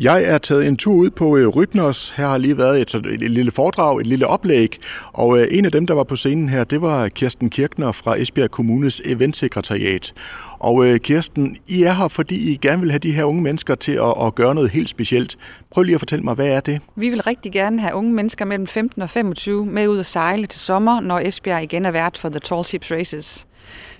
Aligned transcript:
Jeg 0.00 0.24
er 0.24 0.38
taget 0.38 0.66
en 0.66 0.76
tur 0.76 0.94
ud 0.94 1.10
på 1.10 1.36
øh, 1.36 1.48
Rybnos. 1.48 1.56
Rybners. 1.56 2.10
Her 2.10 2.26
har 2.26 2.38
lige 2.38 2.58
været 2.58 2.80
et, 2.80 2.94
et 2.94 3.30
lille 3.30 3.50
foredrag, 3.50 4.00
et 4.00 4.06
lille 4.06 4.26
oplæg. 4.26 4.78
Og 5.12 5.38
øh, 5.38 5.48
en 5.50 5.64
af 5.64 5.72
dem, 5.72 5.86
der 5.86 5.94
var 5.94 6.04
på 6.04 6.16
scenen 6.16 6.48
her, 6.48 6.64
det 6.64 6.82
var 6.82 7.08
Kirsten 7.08 7.50
Kirkner 7.50 7.92
fra 7.92 8.20
Esbjerg 8.20 8.50
Kommunes 8.50 9.02
eventsekretariat. 9.04 10.12
Og 10.58 10.86
øh, 10.86 10.98
Kirsten, 10.98 11.56
I 11.66 11.82
er 11.82 11.92
her, 11.92 12.08
fordi 12.08 12.52
I 12.52 12.56
gerne 12.56 12.80
vil 12.80 12.90
have 12.90 12.98
de 12.98 13.12
her 13.12 13.24
unge 13.24 13.42
mennesker 13.42 13.74
til 13.74 13.92
at, 13.92 14.14
at 14.26 14.34
gøre 14.34 14.54
noget 14.54 14.70
helt 14.70 14.88
specielt. 14.88 15.36
Prøv 15.70 15.82
lige 15.82 15.94
at 15.94 16.00
fortælle 16.00 16.24
mig, 16.24 16.34
hvad 16.34 16.48
er 16.48 16.60
det? 16.60 16.80
Vi 16.96 17.10
vil 17.10 17.22
rigtig 17.22 17.52
gerne 17.52 17.80
have 17.80 17.94
unge 17.94 18.12
mennesker 18.12 18.44
mellem 18.44 18.66
15 18.66 19.02
og 19.02 19.10
25 19.10 19.66
med 19.66 19.88
ud 19.88 19.98
at 19.98 20.06
sejle 20.06 20.46
til 20.46 20.60
sommer, 20.60 21.00
når 21.00 21.18
Esbjerg 21.18 21.62
igen 21.62 21.84
er 21.84 21.90
vært 21.90 22.18
for 22.18 22.28
The 22.28 22.40
Tall 22.40 22.64
Ships 22.64 22.92
Races. 22.92 23.46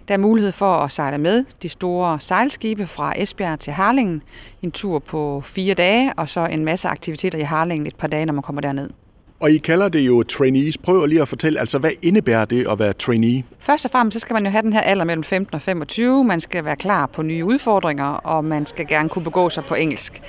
Der 0.09 0.15
er 0.15 0.19
mulighed 0.19 0.53
for 0.53 0.75
at 0.77 0.91
sejle 0.91 1.19
med 1.19 1.45
de 1.63 1.69
store 1.69 2.21
sejlskibe 2.21 2.87
fra 2.87 3.15
Esbjerg 3.17 3.59
til 3.59 3.73
Harlingen. 3.73 4.23
En 4.63 4.73
tur 4.73 4.99
på 4.99 5.41
fire 5.45 5.75
dage, 5.75 6.13
og 6.17 6.29
så 6.29 6.47
en 6.47 6.65
masse 6.65 6.89
aktiviteter 6.89 7.39
i 7.39 7.43
Harlingen 7.43 7.87
et 7.87 7.97
par 7.97 8.09
dage, 8.09 8.27
når 8.27 8.33
man 8.33 8.43
kommer 8.43 8.61
derned. 8.61 8.91
Og 9.41 9.51
I 9.51 9.59
kalder 9.59 9.89
det 9.89 10.01
jo 10.01 10.23
trainees. 10.23 10.79
Prøv 10.79 11.07
lige 11.07 11.23
at 11.23 11.29
fortælle, 11.29 11.61
altså 11.61 11.79
hvad 11.79 11.91
indebærer 12.03 12.45
det 12.45 12.69
at 12.69 12.79
være 12.79 12.93
trainee? 12.93 13.45
Først 13.59 13.85
og 13.85 13.91
fremmest 13.91 14.13
så 14.13 14.19
skal 14.19 14.35
man 14.35 14.45
jo 14.45 14.51
have 14.51 14.63
den 14.63 14.73
her 14.73 14.81
alder 14.81 15.05
mellem 15.05 15.25
15 15.25 15.55
og 15.55 15.63
25. 15.63 16.25
Man 16.25 16.41
skal 16.41 16.65
være 16.65 16.77
klar 16.77 17.07
på 17.07 17.23
nye 17.23 17.45
udfordringer, 17.45 18.05
og 18.05 18.45
man 18.45 18.67
skal 18.67 18.87
gerne 18.87 19.09
kunne 19.09 19.25
begå 19.25 19.51
sig 19.51 19.65
på 19.65 19.75
engelsk. 19.75 20.21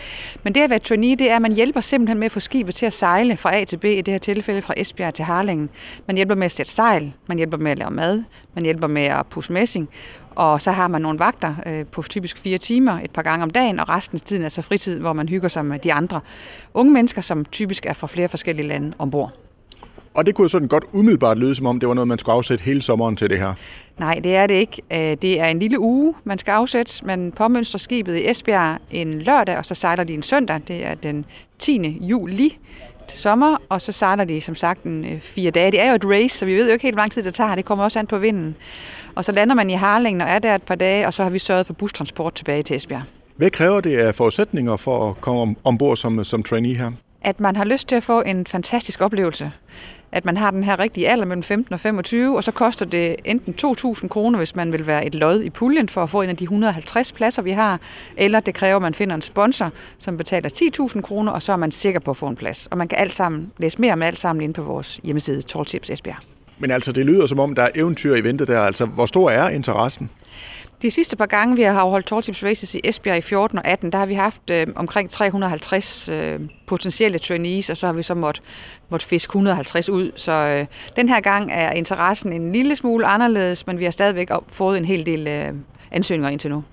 Men 0.44 0.56
det 0.56 0.62
at 0.62 0.70
være 0.70 0.80
trainee, 0.80 1.16
det 1.16 1.30
er, 1.32 1.36
at 1.36 1.42
man 1.42 1.54
hjælper 1.54 1.82
simpelthen 1.82 2.18
med 2.20 2.26
at 2.26 2.32
få 2.32 2.40
skibet 2.40 2.76
til 2.76 2.86
at 2.86 2.94
sejle 2.94 3.38
fra 3.38 3.56
A 3.56 3.64
til 3.64 3.78
B, 3.78 3.86
i 3.86 4.02
det 4.02 4.08
her 4.08 4.20
tilfælde 4.20 4.62
fra 4.62 4.74
Esbjerg 4.78 5.14
til 5.14 5.26
Harlingen. 5.26 5.70
Man 6.08 6.16
hjælper 6.16 6.36
med 6.36 6.46
at 6.46 6.52
sætte 6.52 6.72
sejl, 6.72 7.14
man 7.28 7.38
hjælper 7.38 7.58
med 7.58 7.72
at 7.72 7.80
lave 7.80 7.92
mad, 7.92 8.24
man 8.56 8.64
hjælper 8.64 8.88
med 8.88 9.04
at 9.04 9.26
pusse 9.30 9.54
messing, 9.54 9.90
og 10.36 10.62
så 10.62 10.72
har 10.72 10.88
man 10.88 11.02
nogle 11.02 11.20
vagter 11.20 11.56
øh, 11.66 11.86
på 11.86 12.02
typisk 12.02 12.38
fire 12.38 12.58
timer 12.58 13.00
et 13.00 13.12
par 13.12 13.22
gange 13.22 13.44
om 13.44 13.50
dagen, 13.50 13.80
og 13.80 13.90
resten 13.90 14.16
af 14.16 14.22
tiden 14.22 14.44
er 14.44 14.50
så 14.50 14.62
fritid, 14.62 15.00
hvor 15.00 15.14
man 15.14 15.30
hygger 15.30 15.50
sig 15.50 15.66
med 15.66 15.80
de 15.80 15.94
andre 15.94 16.20
unge 16.74 16.94
mennesker, 16.94 17.22
som 17.22 17.46
typisk 17.46 17.86
er 17.86 17.94
fra 17.94 18.08
flere 18.08 18.28
forskellige 18.28 18.68
lande 18.68 18.94
ombord. 19.00 19.32
Og 20.14 20.26
det 20.26 20.36
kunne 20.36 20.50
sådan 20.50 20.68
godt 20.68 20.84
umiddelbart 20.94 21.38
lyde, 21.38 21.56
som 21.56 21.66
om 21.66 21.80
det 21.80 21.90
var 21.90 21.96
noget, 21.96 22.08
man 22.08 22.20
skulle 22.20 22.34
afsætte 22.34 22.64
hele 22.64 22.82
sommeren 22.82 23.16
til 23.16 23.30
det 23.30 23.38
her. 23.40 23.54
Nej, 24.00 24.20
det 24.24 24.36
er 24.36 24.48
det 24.48 24.56
ikke. 24.56 24.82
Øh, 24.92 25.18
det 25.22 25.40
er 25.40 25.46
en 25.46 25.60
lille 25.60 25.80
uge, 25.80 26.14
man 26.24 26.40
skal 26.40 26.52
afsætte. 26.52 27.06
Man 27.06 27.32
påmønstrer 27.32 27.78
skibet 27.78 28.16
i 28.16 28.30
Esbjerg 28.30 28.78
en 28.92 29.22
lørdag, 29.22 29.58
og 29.58 29.66
så 29.66 29.76
sejler 29.76 30.04
de 30.04 30.14
en 30.14 30.24
søndag. 30.24 30.62
Det 30.68 30.86
er 30.86 30.96
den 30.96 31.26
10. 31.60 32.00
juli 32.02 32.58
til 33.08 33.20
sommer, 33.20 33.58
og 33.70 33.82
så 33.82 33.92
sejler 33.92 34.24
de 34.24 34.42
som 34.42 34.56
sagt 34.56 34.84
en 34.84 35.06
øh, 35.06 35.20
fire 35.20 35.52
dage. 35.52 35.72
Det 35.72 35.82
er 35.82 35.90
jo 35.90 35.96
et 35.96 36.06
race, 36.06 36.38
så 36.38 36.46
vi 36.46 36.56
ved 36.56 36.68
jo 36.68 36.74
ikke 36.74 36.84
helt, 36.84 36.96
hvor 36.96 37.02
lang 37.02 37.12
tid 37.12 37.24
det 37.24 37.34
tager. 37.34 37.56
Det 37.56 37.66
kommer 37.66 37.86
også 37.86 38.00
an 38.00 38.08
på 38.08 38.18
vinden. 38.18 38.56
Og 39.16 39.26
så 39.26 39.32
lander 39.32 39.56
man 39.56 39.70
i 39.70 39.74
Harlingen 39.74 40.22
og 40.22 40.28
er 40.28 40.40
der 40.40 40.56
et 40.56 40.64
par 40.64 40.76
dage, 40.76 41.08
og 41.08 41.14
så 41.14 41.24
har 41.24 41.30
vi 41.30 41.40
sørget 41.40 41.66
for 41.66 41.74
bustransport 41.74 42.34
tilbage 42.34 42.64
til 42.64 42.76
Esbjerg. 42.76 43.04
Hvad 43.36 43.50
kræver 43.50 43.82
det 43.82 43.98
af 43.98 44.16
forudsætninger 44.16 44.78
for 44.78 45.10
at 45.10 45.22
komme 45.22 45.56
ombord 45.64 45.98
som, 45.98 46.24
som 46.24 46.44
trainee 46.44 46.78
her? 46.78 46.92
At 47.22 47.40
man 47.40 47.56
har 47.56 47.64
lyst 47.64 47.88
til 47.88 47.96
at 47.96 48.04
få 48.04 48.22
en 48.22 48.48
fantastisk 48.48 49.02
oplevelse. 49.02 49.52
At 50.12 50.26
man 50.26 50.38
har 50.38 50.52
den 50.52 50.64
her 50.64 50.80
rigtige 50.80 51.10
alder 51.10 51.26
mellem 51.26 51.44
15 51.44 51.74
og 51.74 51.80
25, 51.80 52.36
og 52.36 52.44
så 52.44 52.52
koster 52.52 52.86
det 52.86 53.16
enten 53.26 53.56
2.000 53.66 54.08
kroner, 54.08 54.38
hvis 54.38 54.56
man 54.56 54.72
vil 54.72 54.88
være 54.88 55.06
et 55.06 55.16
lod 55.16 55.42
i 55.42 55.50
puljen 55.50 55.90
for 55.90 56.04
at 56.04 56.10
få 56.10 56.22
en 56.22 56.30
af 56.30 56.38
de 56.38 56.44
150 56.44 57.12
pladser, 57.12 57.42
vi 57.42 57.52
har, 57.52 57.80
eller 58.18 58.40
det 58.40 58.54
kræver, 58.54 58.76
at 58.76 58.82
man 58.82 58.94
finder 58.94 59.16
en 59.16 59.22
sponsor, 59.22 59.72
som 60.00 60.18
betaler 60.18 60.50
10.000 60.96 61.02
kroner, 61.02 61.32
og 61.32 61.42
så 61.42 61.52
er 61.52 61.58
man 61.58 61.72
sikker 61.72 62.00
på 62.00 62.12
at 62.12 62.18
få 62.18 62.28
en 62.28 62.36
plads. 62.36 62.68
Og 62.72 62.78
man 62.78 62.88
kan 62.88 62.98
alt 62.98 63.14
sammen 63.14 63.52
læse 63.58 63.82
mere 63.82 63.94
om 63.94 64.02
alt 64.02 64.20
sammen 64.20 64.44
inde 64.44 64.54
på 64.54 64.62
vores 64.62 65.00
hjemmeside, 65.04 65.42
Tall 65.42 65.66
Tips 65.66 65.90
Esbjerg. 65.90 66.18
Men 66.60 66.72
altså, 66.72 66.92
det 66.92 67.06
lyder 67.06 67.26
som 67.26 67.40
om, 67.40 67.56
der 67.56 67.64
er 67.64 67.70
eventyr 67.76 68.16
i 68.16 68.24
vente 68.24 68.46
der. 68.46 68.62
Altså, 68.62 68.86
hvor 68.86 69.06
stor 69.06 69.30
er 69.30 69.50
interessen? 69.50 70.10
De 70.82 70.92
sidste 70.92 71.16
par 71.16 71.26
gange, 71.26 71.56
vi 71.56 71.62
har 71.62 71.80
afholdt 71.80 72.06
Tortips 72.06 72.44
Races 72.44 72.76
i 72.76 72.80
Esbjerg 72.84 73.18
i 73.18 73.22
14 73.22 73.58
og 73.58 73.68
18, 73.68 73.92
der 73.92 73.98
har 73.98 74.06
vi 74.06 74.14
haft 74.14 74.42
øh, 74.52 74.68
omkring 74.76 75.10
350 75.10 76.10
øh, 76.10 76.40
potentielle 76.68 77.20
trainees, 77.20 77.70
og 77.70 77.78
så 77.78 77.86
har 77.86 77.94
vi 77.94 78.04
så 78.04 78.14
måttet, 78.14 78.44
måtte 78.90 79.06
fiske 79.06 79.32
150 79.32 79.90
ud. 79.90 80.12
Så 80.16 80.32
øh, 80.32 80.66
den 80.96 81.10
her 81.10 81.20
gang 81.20 81.52
er 81.52 81.72
interessen 81.72 82.34
en 82.34 82.52
lille 82.52 82.76
smule 82.76 83.06
anderledes, 83.06 83.68
men 83.68 83.80
vi 83.80 83.84
har 83.84 83.92
stadigvæk 83.92 84.30
fået 84.48 84.78
en 84.78 84.86
hel 84.86 85.06
del 85.06 85.28
øh, 85.28 85.54
ansøgninger 85.92 86.30
indtil 86.30 86.52
nu. 86.52 86.64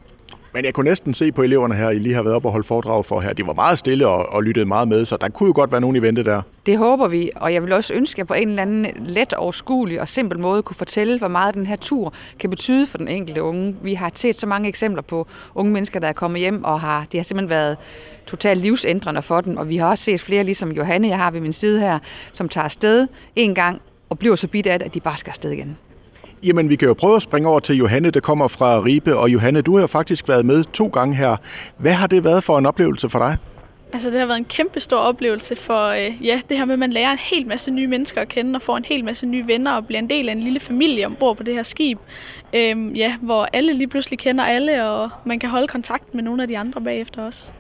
Men 0.59 0.65
jeg 0.65 0.75
kunne 0.75 0.89
næsten 0.89 1.15
se 1.15 1.33
på 1.33 1.43
eleverne 1.43 1.75
her, 1.75 1.91
I 1.91 1.99
lige 1.99 2.15
har 2.15 2.23
været 2.23 2.37
op 2.37 2.45
og 2.45 2.53
holdt 2.53 2.67
foredrag 2.67 3.05
for 3.05 3.21
her. 3.21 3.33
De 3.33 3.47
var 3.47 3.53
meget 3.53 3.79
stille 3.79 4.09
og, 4.09 4.33
og 4.33 4.43
lyttede 4.43 4.67
meget 4.67 4.89
med, 4.89 5.05
så 5.05 5.17
der 5.17 5.29
kunne 5.29 5.47
jo 5.47 5.53
godt 5.55 5.73
være 5.73 5.81
nogen 5.81 5.97
i 5.97 6.03
vente 6.03 6.25
der. 6.25 6.43
Det 6.67 6.79
håber 6.79 7.09
vi, 7.09 7.31
og 7.37 7.55
jeg 7.55 7.63
vil 7.63 7.73
også 7.73 7.95
ønske, 7.95 8.21
at 8.21 8.27
på 8.27 8.35
en 8.35 8.49
eller 8.49 8.63
anden 8.63 8.87
let 9.05 9.33
overskuelig 9.33 10.01
og 10.01 10.09
simpel 10.09 10.39
måde 10.39 10.63
kunne 10.63 10.77
fortælle, 10.77 11.19
hvor 11.19 11.29
meget 11.29 11.55
den 11.55 11.67
her 11.67 11.77
tur 11.77 12.13
kan 12.39 12.51
betyde 12.51 12.87
for 12.87 12.99
den 12.99 13.09
enkelte 13.09 13.43
unge. 13.43 13.77
Vi 13.83 13.95
har 13.95 14.13
set 14.15 14.37
så 14.37 14.47
mange 14.47 14.69
eksempler 14.69 15.03
på 15.03 15.27
unge 15.55 15.73
mennesker, 15.73 16.01
der 16.01 16.09
er 16.09 16.13
kommet 16.13 16.41
hjem, 16.41 16.65
og 16.65 16.81
har, 16.81 17.07
det 17.13 17.19
har 17.21 17.25
simpelthen 17.25 17.51
været 17.51 17.77
totalt 18.27 18.61
livsændrende 18.61 19.23
for 19.23 19.41
dem. 19.41 19.57
Og 19.57 19.69
vi 19.69 19.77
har 19.77 19.91
også 19.91 20.05
set 20.05 20.21
flere, 20.21 20.45
ligesom 20.45 20.73
Johanne, 20.73 21.09
jeg 21.09 21.19
har 21.19 21.31
ved 21.31 21.41
min 21.41 21.53
side 21.53 21.81
her, 21.81 21.99
som 22.33 22.49
tager 22.49 22.65
afsted 22.65 23.07
en 23.37 23.55
gang 23.55 23.83
og 24.11 24.19
bliver 24.19 24.37
så 24.37 24.49
bidt 24.49 24.67
af 24.67 24.79
det, 24.79 24.87
at 24.87 24.95
de 24.95 25.01
bare 25.01 25.17
skal 25.17 25.31
afsted 25.31 25.51
igen. 25.51 25.79
Jamen, 26.43 26.69
vi 26.69 26.77
kan 26.77 26.89
jo 26.89 26.95
prøve 26.95 27.17
at 27.17 27.23
springe 27.23 27.49
over 27.49 27.61
til 27.61 27.77
Johanne, 27.77 28.11
der 28.11 28.21
kommer 28.21 28.49
fra 28.49 28.81
Ribe. 28.85 29.17
Og 29.17 29.33
Johanne, 29.33 29.61
du 29.61 29.75
har 29.75 29.81
jo 29.81 29.87
faktisk 29.87 30.29
været 30.29 30.47
med 30.47 30.65
to 30.65 30.87
gange 30.87 31.17
her. 31.17 31.37
Hvad 31.79 31.93
har 31.93 32.07
det 32.07 32.25
været 32.25 32.45
for 32.45 32.59
en 32.59 32.67
oplevelse 32.67 33.09
for 33.09 33.19
dig? 33.19 33.37
Altså, 33.93 34.11
det 34.11 34.19
har 34.19 34.27
været 34.27 34.39
en 34.39 34.45
kæmpe 34.45 34.81
stor 34.81 34.97
oplevelse 34.97 35.57
for, 35.57 35.87
øh, 35.87 36.27
ja, 36.27 36.41
det 36.49 36.57
her 36.57 36.65
med, 36.65 36.73
at 36.73 36.79
man 36.79 36.91
lærer 36.91 37.13
en 37.13 37.19
hel 37.19 37.47
masse 37.47 37.71
nye 37.71 37.87
mennesker 37.87 38.21
at 38.21 38.29
kende, 38.29 38.57
og 38.57 38.63
får 38.63 38.77
en 38.77 38.85
hel 38.85 39.05
masse 39.05 39.27
nye 39.27 39.47
venner, 39.47 39.73
og 39.73 39.87
bliver 39.87 39.99
en 39.99 40.11
del 40.11 40.29
af 40.29 40.33
en 40.33 40.41
lille 40.41 40.61
familie 40.61 41.07
ombord 41.07 41.37
på 41.37 41.43
det 41.43 41.55
her 41.55 41.63
skib. 41.63 41.99
Øh, 42.53 42.99
ja, 42.99 43.17
hvor 43.17 43.49
alle 43.53 43.73
lige 43.73 43.89
pludselig 43.89 44.19
kender 44.19 44.45
alle, 44.45 44.87
og 44.87 45.11
man 45.25 45.39
kan 45.39 45.51
holde 45.51 45.67
kontakt 45.67 46.15
med 46.15 46.23
nogle 46.23 46.43
af 46.43 46.49
de 46.49 46.59
andre 46.59 46.81
bagefter 46.81 47.25
også. 47.25 47.53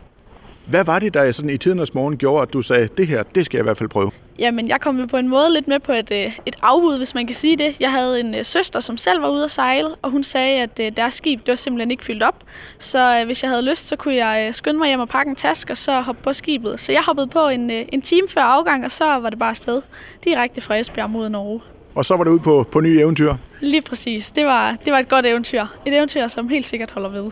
Hvad 0.70 0.84
var 0.84 0.98
det, 0.98 1.14
der 1.14 1.32
sådan 1.32 1.50
i 1.50 1.56
tidernes 1.56 1.94
morgen 1.94 2.16
gjorde, 2.16 2.42
at 2.42 2.52
du 2.52 2.62
sagde, 2.62 2.88
det 2.96 3.06
her, 3.06 3.22
det 3.22 3.44
skal 3.44 3.58
jeg 3.58 3.62
i 3.62 3.66
hvert 3.66 3.76
fald 3.76 3.88
prøve? 3.88 4.10
Jamen, 4.38 4.68
jeg 4.68 4.80
kom 4.80 5.08
på 5.08 5.16
en 5.16 5.28
måde 5.28 5.52
lidt 5.52 5.68
med 5.68 5.80
på 5.80 5.92
et, 5.92 6.10
øh, 6.12 6.38
et 6.46 6.56
afbud, 6.62 6.96
hvis 6.96 7.14
man 7.14 7.26
kan 7.26 7.34
sige 7.34 7.56
det. 7.56 7.80
Jeg 7.80 7.92
havde 7.92 8.20
en 8.20 8.34
øh, 8.34 8.44
søster, 8.44 8.80
som 8.80 8.96
selv 8.96 9.22
var 9.22 9.28
ude 9.28 9.44
at 9.44 9.50
sejle, 9.50 9.88
og 10.02 10.10
hun 10.10 10.22
sagde, 10.24 10.62
at 10.62 10.80
øh, 10.80 10.92
deres 10.96 11.14
skib 11.14 11.40
det 11.40 11.48
var 11.48 11.56
simpelthen 11.56 11.90
ikke 11.90 12.04
fyldt 12.04 12.22
op. 12.22 12.44
Så 12.78 13.22
hvis 13.26 13.42
jeg 13.42 13.50
havde 13.50 13.70
lyst, 13.70 13.88
så 13.88 13.96
kunne 13.96 14.14
jeg 14.14 14.54
skynde 14.54 14.78
mig 14.78 14.88
hjem 14.88 15.00
og 15.00 15.08
pakke 15.08 15.30
en 15.30 15.36
taske, 15.36 15.72
og 15.72 15.76
så 15.76 16.00
hoppe 16.00 16.22
på 16.22 16.32
skibet. 16.32 16.80
Så 16.80 16.92
jeg 16.92 17.02
hoppede 17.06 17.26
på 17.26 17.48
en, 17.48 17.70
en 17.70 18.02
time 18.02 18.28
før 18.28 18.40
afgang, 18.42 18.84
og 18.84 18.90
så 18.90 19.04
var 19.04 19.30
det 19.30 19.38
bare 19.38 19.50
afsted. 19.50 19.82
Direkte 20.24 20.60
fra 20.60 20.76
Esbjerg 20.76 21.10
mod 21.10 21.28
Norge. 21.28 21.60
Og 21.94 22.04
så 22.04 22.16
var 22.16 22.24
det 22.24 22.30
ud 22.30 22.38
på, 22.38 22.66
på 22.72 22.80
nye 22.80 23.00
eventyr? 23.00 23.34
Lige 23.60 23.82
præcis. 23.82 24.30
Det 24.30 24.46
var, 24.46 24.76
det 24.84 24.92
var 24.92 24.98
et 24.98 25.08
godt 25.08 25.26
eventyr. 25.26 25.66
Et 25.86 25.96
eventyr, 25.96 26.28
som 26.28 26.48
helt 26.48 26.66
sikkert 26.66 26.90
holder 26.90 27.08
ved. 27.08 27.30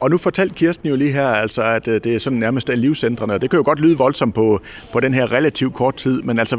Og 0.00 0.10
nu 0.10 0.18
fortalte 0.18 0.54
Kirsten 0.54 0.88
jo 0.88 0.96
lige 0.96 1.12
her, 1.12 1.26
altså, 1.28 1.62
at 1.62 1.88
øh, 1.88 2.00
det 2.04 2.14
er 2.14 2.18
sådan 2.18 2.38
nærmest 2.38 2.70
af 2.70 2.80
livscentrene. 2.80 3.38
Det 3.38 3.50
kan 3.50 3.56
jo 3.56 3.62
godt 3.64 3.80
lyde 3.80 3.98
voldsomt 3.98 4.34
på, 4.34 4.60
på 4.92 5.00
den 5.00 5.14
her 5.14 5.32
relativt 5.32 5.74
kort 5.74 5.94
tid, 5.94 6.22
men 6.22 6.38
altså, 6.38 6.58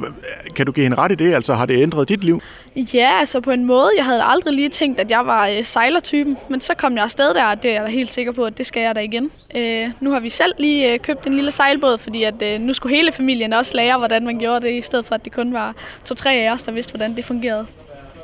kan 0.56 0.66
du 0.66 0.72
give 0.72 0.84
hende 0.84 0.98
ret 0.98 1.12
i 1.12 1.16
det? 1.16 1.34
Altså, 1.34 1.54
har 1.54 1.66
det 1.66 1.82
ændret 1.82 2.10
dit 2.10 2.24
liv? 2.24 2.42
Ja, 2.76 3.20
altså 3.20 3.42
på 3.42 3.52
en 3.52 3.66
måde. 3.66 3.90
Jeg 3.98 4.06
havde 4.06 4.24
aldrig 4.24 4.54
lige 4.54 4.70
tænkt, 4.70 5.00
at 5.00 5.12
jeg 5.12 5.26
var 5.26 5.48
øh, 5.48 5.64
sejlertypen, 5.64 6.38
men 6.50 6.62
så 6.62 6.74
kom 6.74 6.96
jeg 6.96 7.04
afsted 7.04 7.34
der, 7.34 7.46
og 7.46 7.64
det 7.64 7.72
er 7.72 7.76
jeg 7.76 7.84
da 7.84 7.90
helt 7.90 8.10
sikker 8.10 8.32
på, 8.32 8.44
at 8.44 8.58
det 8.58 8.66
skal 8.66 8.82
jeg 8.82 8.96
da 8.96 9.00
igen. 9.00 9.32
Øh, 9.56 9.90
nu 10.00 10.12
har 10.12 10.20
vi 10.20 10.30
selv 10.30 10.54
lige 10.58 10.94
øh, 10.94 11.00
købt 11.00 11.28
en 11.28 11.34
lille 11.34 11.52
sejlbåd, 11.52 11.98
fordi 11.98 12.24
at, 12.24 12.42
øh, 12.44 12.60
nu 12.60 12.74
skulle 12.74 12.96
hele 12.96 13.12
familien 13.12 13.54
også 13.54 13.78
lære, 13.78 13.98
hvordan 13.98 14.26
man 14.26 14.40
gjorde 14.40 14.68
det, 14.68 14.74
i 14.74 14.82
stedet 14.82 15.06
for 15.06 15.16
at 15.16 15.26
det 15.26 15.34
kun 15.34 15.54
var 15.54 15.76
to-tre 16.06 16.32
af 16.32 16.54
os, 16.54 16.64
der 16.64 16.72
vidste, 16.72 16.92
hvordan 16.92 17.16
det 17.16 17.26
fungerede. 17.26 17.66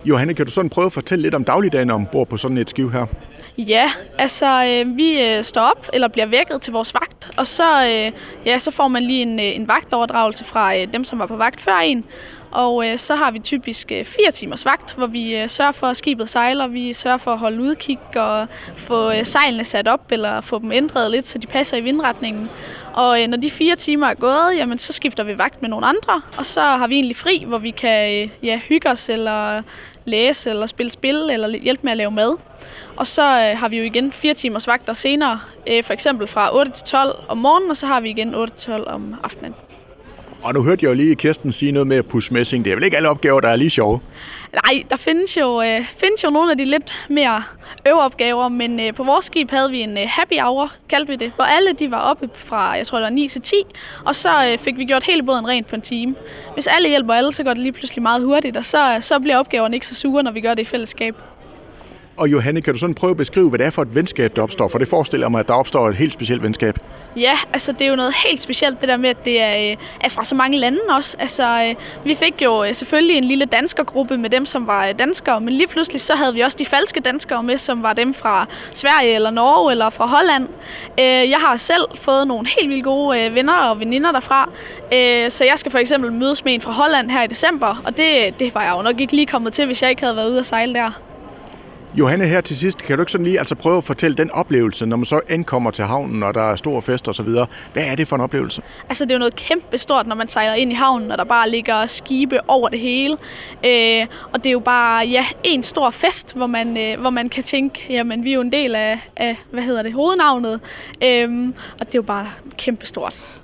Johanne, 0.05 0.33
kan 0.33 0.45
du 0.45 0.51
sådan 0.51 0.69
prøve 0.69 0.85
at 0.85 0.93
fortælle 0.93 1.21
lidt 1.21 1.35
om 1.35 1.43
dagligdagen 1.43 1.89
ombord 1.89 2.27
på 2.27 2.37
sådan 2.37 2.57
et 2.57 2.69
skiv 2.69 2.91
her? 2.91 3.05
Ja, 3.57 3.91
altså 4.17 4.65
øh, 4.65 4.97
vi 4.97 5.21
øh, 5.21 5.43
står 5.43 5.61
op 5.61 5.89
eller 5.93 6.07
bliver 6.07 6.25
vækket 6.25 6.61
til 6.61 6.73
vores 6.73 6.93
vagt, 6.93 7.29
og 7.37 7.47
så, 7.47 7.85
øh, 7.85 8.11
ja, 8.45 8.59
så 8.59 8.71
får 8.71 8.87
man 8.87 9.03
lige 9.03 9.21
en, 9.21 9.39
øh, 9.39 9.45
en 9.45 9.67
vagtoverdragelse 9.67 10.43
fra 10.43 10.77
øh, 10.77 10.93
dem, 10.93 11.03
som 11.03 11.19
var 11.19 11.25
på 11.25 11.35
vagt 11.35 11.61
før 11.61 11.77
en. 11.77 12.05
Og 12.51 12.87
øh, 12.87 12.97
så 12.97 13.15
har 13.15 13.31
vi 13.31 13.39
typisk 13.39 13.91
øh, 13.91 14.05
fire 14.05 14.31
timers 14.31 14.65
vagt, 14.65 14.95
hvor 14.95 15.07
vi 15.07 15.35
øh, 15.35 15.49
sørger 15.49 15.71
for, 15.71 15.87
at 15.87 15.97
skibet 15.97 16.29
sejler. 16.29 16.67
Vi 16.67 16.93
sørger 16.93 17.17
for 17.17 17.31
at 17.31 17.39
holde 17.39 17.61
udkig 17.61 17.99
og 18.15 18.47
få 18.77 19.11
øh, 19.11 19.25
sejlene 19.25 19.63
sat 19.63 19.87
op 19.87 20.11
eller 20.11 20.41
få 20.41 20.59
dem 20.59 20.71
ændret 20.71 21.11
lidt, 21.11 21.27
så 21.27 21.37
de 21.37 21.47
passer 21.47 21.77
i 21.77 21.81
vindretningen. 21.81 22.49
Og 22.93 23.21
øh, 23.21 23.27
når 23.27 23.37
de 23.37 23.51
fire 23.51 23.75
timer 23.75 24.07
er 24.07 24.13
gået, 24.13 24.57
jamen, 24.57 24.77
så 24.77 24.93
skifter 24.93 25.23
vi 25.23 25.37
vagt 25.37 25.61
med 25.61 25.69
nogle 25.69 25.85
andre, 25.85 26.21
og 26.37 26.45
så 26.45 26.61
har 26.61 26.87
vi 26.87 26.95
egentlig 26.95 27.15
fri, 27.15 27.43
hvor 27.47 27.57
vi 27.57 27.69
kan 27.69 28.23
øh, 28.23 28.29
ja, 28.43 28.59
hygge 28.67 28.89
os 28.89 29.09
eller 29.09 29.61
læse 30.05 30.49
eller 30.49 30.67
spille 30.67 30.91
spil 30.91 31.15
eller 31.15 31.49
hjælpe 31.57 31.83
med 31.83 31.91
at 31.91 31.97
lave 31.97 32.11
mad. 32.11 32.37
Og 32.95 33.07
så 33.07 33.21
øh, 33.21 33.59
har 33.59 33.69
vi 33.69 33.77
jo 33.77 33.83
igen 33.83 34.11
fire 34.11 34.33
timers 34.33 34.67
vagter 34.67 34.93
senere, 34.93 35.39
øh, 35.67 35.83
for 35.83 35.93
eksempel 35.93 36.27
fra 36.27 36.55
8 36.57 36.71
til 36.71 36.85
12 36.85 37.09
om 37.27 37.37
morgenen, 37.37 37.69
og 37.69 37.77
så 37.77 37.87
har 37.87 37.99
vi 38.01 38.09
igen 38.09 38.35
8 38.35 38.53
til 38.53 38.71
12 38.71 38.87
om 38.87 39.15
aftenen. 39.23 39.55
Og 40.45 40.53
nu 40.53 40.63
hørte 40.63 40.83
jeg 40.85 40.89
jo 40.89 40.95
lige 40.95 41.15
Kirsten 41.15 41.51
sige 41.51 41.71
noget 41.71 41.87
med 41.87 41.97
at 41.97 42.31
messing. 42.31 42.65
Det 42.65 42.71
er 42.71 42.75
vel 42.75 42.83
ikke 42.83 42.97
alle 42.97 43.09
opgaver, 43.09 43.39
der 43.39 43.49
er 43.49 43.55
lige 43.55 43.69
sjove? 43.69 43.99
Nej, 44.53 44.83
der 44.89 44.97
findes 44.97 45.37
jo, 45.37 45.61
øh, 45.61 45.85
findes 46.01 46.23
jo 46.23 46.29
nogle 46.29 46.51
af 46.51 46.57
de 46.57 46.65
lidt 46.65 46.93
mere 47.09 47.43
øveopgaver, 47.87 48.49
men 48.49 48.79
øh, 48.79 48.93
på 48.93 49.03
vores 49.03 49.25
skib 49.25 49.51
havde 49.51 49.71
vi 49.71 49.81
en 49.81 49.97
øh, 49.97 50.03
happy 50.07 50.39
hour, 50.41 50.71
kaldte 50.89 51.11
vi 51.11 51.15
det, 51.15 51.31
hvor 51.35 51.43
alle 51.43 51.73
de 51.73 51.91
var 51.91 51.99
oppe 51.99 52.29
fra, 52.33 52.71
jeg 52.71 52.87
tror 52.87 52.97
det 52.97 53.03
var 53.03 53.09
9 53.09 53.27
til 53.27 53.41
10, 53.41 53.55
og 54.05 54.15
så 54.15 54.29
øh, 54.51 54.57
fik 54.57 54.77
vi 54.77 54.85
gjort 54.85 55.03
hele 55.03 55.23
båden 55.23 55.47
rent 55.47 55.67
på 55.67 55.75
en 55.75 55.81
time. 55.81 56.15
Hvis 56.53 56.67
alle 56.67 56.89
hjælper 56.89 57.13
alle, 57.13 57.33
så 57.33 57.43
går 57.43 57.53
det 57.53 57.61
lige 57.61 57.73
pludselig 57.73 58.01
meget 58.01 58.23
hurtigt, 58.23 58.57
og 58.57 58.65
så, 58.65 58.95
øh, 58.95 59.01
så 59.01 59.19
bliver 59.19 59.37
opgaverne 59.37 59.75
ikke 59.75 59.87
så 59.87 59.95
sure, 59.95 60.23
når 60.23 60.31
vi 60.31 60.41
gør 60.41 60.53
det 60.53 60.61
i 60.61 60.65
fællesskab. 60.65 61.15
Og 62.17 62.31
Johanne, 62.31 62.61
kan 62.61 62.73
du 62.73 62.79
sådan 62.79 62.95
prøve 62.95 63.11
at 63.11 63.17
beskrive, 63.17 63.49
hvad 63.49 63.59
det 63.59 63.67
er 63.67 63.71
for 63.71 63.81
et 63.81 63.95
venskab, 63.95 64.35
der 64.35 64.41
opstår? 64.41 64.67
For 64.67 64.77
det 64.77 64.87
forestiller 64.87 65.29
mig, 65.29 65.39
at 65.39 65.47
der 65.47 65.53
opstår 65.53 65.89
et 65.89 65.95
helt 65.95 66.13
specielt 66.13 66.43
venskab. 66.43 66.79
Ja, 67.17 67.37
altså 67.53 67.71
det 67.71 67.81
er 67.81 67.89
jo 67.89 67.95
noget 67.95 68.13
helt 68.27 68.41
specielt, 68.41 68.81
det 68.81 68.89
der 68.89 68.97
med, 68.97 69.09
at 69.09 69.25
det 69.25 69.41
er, 69.41 69.71
øh, 69.71 69.77
er 70.01 70.09
fra 70.09 70.23
så 70.23 70.35
mange 70.35 70.57
lande 70.57 70.79
også. 70.89 71.17
Altså, 71.19 71.43
øh, 71.69 71.75
vi 72.05 72.15
fik 72.15 72.41
jo 72.41 72.63
øh, 72.63 72.73
selvfølgelig 72.73 73.17
en 73.17 73.23
lille 73.23 73.45
danskergruppe 73.45 74.17
med 74.17 74.29
dem, 74.29 74.45
som 74.45 74.67
var 74.67 74.91
danskere, 74.91 75.41
men 75.41 75.53
lige 75.53 75.67
pludselig 75.67 76.01
så 76.01 76.15
havde 76.15 76.33
vi 76.33 76.41
også 76.41 76.57
de 76.59 76.65
falske 76.65 76.99
danskere 76.99 77.43
med, 77.43 77.57
som 77.57 77.83
var 77.83 77.93
dem 77.93 78.13
fra 78.13 78.47
Sverige 78.73 79.15
eller 79.15 79.31
Norge 79.31 79.71
eller 79.71 79.89
fra 79.89 80.05
Holland. 80.05 80.47
Jeg 80.97 81.37
har 81.39 81.57
selv 81.57 81.83
fået 81.95 82.27
nogle 82.27 82.47
helt 82.59 82.69
vildt 82.69 82.83
gode 82.83 83.33
venner 83.33 83.53
og 83.53 83.79
veninder 83.79 84.11
derfra, 84.11 84.49
så 85.29 85.45
jeg 85.45 85.53
skal 85.55 85.71
for 85.71 85.79
eksempel 85.79 86.11
mødes 86.11 86.45
med 86.45 86.53
en 86.53 86.61
fra 86.61 86.71
Holland 86.71 87.11
her 87.11 87.23
i 87.23 87.27
december, 87.27 87.81
og 87.85 87.97
det, 87.97 88.39
det 88.39 88.55
var 88.55 88.63
jeg 88.63 88.73
jo 88.77 88.81
nok 88.81 88.99
ikke 88.99 89.15
lige 89.15 89.25
kommet 89.25 89.53
til, 89.53 89.65
hvis 89.65 89.81
jeg 89.81 89.89
ikke 89.89 90.01
havde 90.01 90.15
været 90.15 90.29
ude 90.29 90.39
at 90.39 90.45
sejle 90.45 90.73
der. 90.73 90.91
Johanne, 91.97 92.25
her 92.25 92.41
til 92.41 92.57
sidst, 92.57 92.77
kan 92.77 92.97
du 92.97 93.01
ikke 93.01 93.11
sådan 93.11 93.25
lige 93.25 93.39
altså 93.39 93.55
prøve 93.55 93.77
at 93.77 93.83
fortælle 93.83 94.17
den 94.17 94.31
oplevelse, 94.31 94.85
når 94.85 94.97
man 94.97 95.05
så 95.05 95.21
ankommer 95.29 95.71
til 95.71 95.85
havnen, 95.85 96.23
og 96.23 96.33
der 96.33 96.41
er 96.41 96.55
stor 96.55 96.81
fest 96.81 97.07
og 97.07 97.15
så 97.15 97.23
videre. 97.23 97.47
Hvad 97.73 97.83
er 97.83 97.95
det 97.95 98.07
for 98.07 98.15
en 98.15 98.21
oplevelse? 98.21 98.61
Altså, 98.89 99.05
det 99.05 99.11
er 99.11 99.15
jo 99.15 99.19
noget 99.19 99.35
kæmpe 99.35 99.77
stort, 99.77 100.07
når 100.07 100.15
man 100.15 100.27
sejler 100.27 100.53
ind 100.53 100.71
i 100.71 100.75
havnen, 100.75 101.11
og 101.11 101.17
der 101.17 101.23
bare 101.23 101.49
ligger 101.49 101.85
skibe 101.85 102.39
over 102.49 102.69
det 102.69 102.79
hele. 102.79 103.17
Øh, 103.65 104.07
og 104.33 104.43
det 104.43 104.45
er 104.45 104.51
jo 104.51 104.59
bare, 104.59 105.07
ja, 105.07 105.25
en 105.43 105.63
stor 105.63 105.89
fest, 105.89 106.35
hvor 106.35 106.47
man, 106.47 106.77
øh, 106.77 106.99
hvor 106.99 107.09
man 107.09 107.29
kan 107.29 107.43
tænke, 107.43 107.85
jamen, 107.89 108.23
vi 108.23 108.29
er 108.29 108.35
jo 108.35 108.41
en 108.41 108.51
del 108.51 108.75
af, 108.75 108.99
af 109.15 109.37
hvad 109.51 109.63
hedder 109.63 109.83
det, 109.83 109.93
hovednavnet. 109.93 110.59
Øh, 111.03 111.47
og 111.79 111.85
det 111.85 111.95
er 111.95 111.99
jo 111.99 112.01
bare 112.01 112.27
kæmpe 112.57 112.85
stort. 112.85 113.39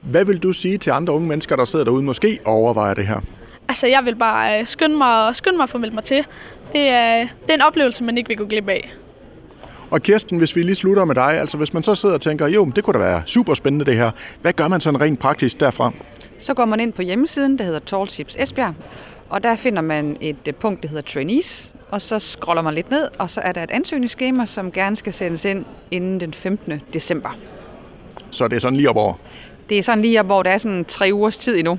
Hvad 0.00 0.24
vil 0.24 0.38
du 0.38 0.52
sige 0.52 0.78
til 0.78 0.90
andre 0.90 1.12
unge 1.12 1.28
mennesker, 1.28 1.56
der 1.56 1.64
sidder 1.64 1.84
derude, 1.84 2.02
måske 2.02 2.38
overvejer 2.44 2.94
det 2.94 3.06
her? 3.06 3.20
Altså, 3.72 3.86
jeg 3.86 4.00
vil 4.04 4.16
bare 4.16 4.60
øh, 4.60 4.66
skynde 4.66 4.96
mig, 4.96 5.36
skynde 5.36 5.56
mig 5.56 5.64
at 5.64 5.70
få 5.70 5.78
meldt 5.78 5.94
mig 5.94 6.04
til. 6.04 6.24
Det 6.72 6.88
er, 6.88 7.20
det 7.20 7.50
er 7.50 7.54
en 7.54 7.60
oplevelse, 7.60 8.04
man 8.04 8.18
ikke 8.18 8.28
vil 8.28 8.36
gå 8.36 8.46
glip 8.46 8.68
af. 8.68 8.92
Og 9.90 10.02
Kirsten, 10.02 10.38
hvis 10.38 10.56
vi 10.56 10.62
lige 10.62 10.74
slutter 10.74 11.04
med 11.04 11.14
dig, 11.14 11.32
altså 11.40 11.56
hvis 11.56 11.74
man 11.74 11.82
så 11.82 11.94
sidder 11.94 12.14
og 12.14 12.20
tænker, 12.20 12.46
jo, 12.46 12.64
det 12.76 12.84
kunne 12.84 12.94
da 12.94 12.98
være 12.98 13.22
super 13.26 13.54
spændende 13.54 13.84
det 13.84 13.96
her. 13.96 14.10
Hvad 14.42 14.52
gør 14.52 14.68
man 14.68 14.80
sådan 14.80 15.00
rent 15.00 15.18
praktisk 15.18 15.60
derfra? 15.60 15.92
Så 16.38 16.54
går 16.54 16.64
man 16.64 16.80
ind 16.80 16.92
på 16.92 17.02
hjemmesiden, 17.02 17.58
der 17.58 17.64
hedder 17.64 17.78
Tall 17.78 18.08
Ships 18.08 18.36
Esbjerg, 18.38 18.74
og 19.28 19.42
der 19.42 19.56
finder 19.56 19.82
man 19.82 20.16
et 20.20 20.48
øh, 20.48 20.54
punkt, 20.54 20.82
der 20.82 20.88
hedder 20.88 21.02
Trainees, 21.02 21.72
og 21.90 22.02
så 22.02 22.18
scroller 22.18 22.62
man 22.62 22.74
lidt 22.74 22.90
ned, 22.90 23.08
og 23.18 23.30
så 23.30 23.40
er 23.40 23.52
der 23.52 23.62
et 23.62 23.70
ansøgningsskema, 23.70 24.46
som 24.46 24.70
gerne 24.70 24.96
skal 24.96 25.12
sendes 25.12 25.44
ind 25.44 25.64
inden 25.90 26.20
den 26.20 26.34
15. 26.34 26.80
december. 26.92 27.30
Så 28.30 28.48
det 28.48 28.56
er 28.56 28.60
sådan 28.60 28.76
lige 28.76 28.90
op 28.90 28.96
over? 28.96 29.14
Det 29.68 29.78
er 29.78 29.82
sådan 29.82 30.02
lige 30.02 30.20
op, 30.20 30.26
hvor 30.26 30.42
der 30.42 30.50
er 30.50 30.58
sådan 30.58 30.84
tre 30.84 31.10
ugers 31.12 31.38
tid 31.38 31.58
endnu. 31.58 31.78